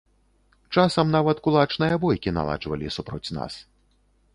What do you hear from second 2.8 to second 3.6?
супроць нас.